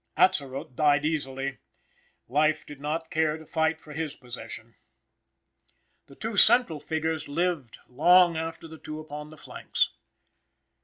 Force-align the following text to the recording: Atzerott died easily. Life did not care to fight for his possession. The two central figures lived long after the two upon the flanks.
Atzerott 0.17 0.75
died 0.75 1.05
easily. 1.05 1.59
Life 2.27 2.65
did 2.65 2.81
not 2.81 3.11
care 3.11 3.37
to 3.37 3.45
fight 3.45 3.79
for 3.79 3.93
his 3.93 4.15
possession. 4.15 4.73
The 6.07 6.15
two 6.15 6.37
central 6.37 6.79
figures 6.79 7.27
lived 7.27 7.77
long 7.87 8.35
after 8.35 8.67
the 8.67 8.79
two 8.79 8.99
upon 8.99 9.29
the 9.29 9.37
flanks. 9.37 9.91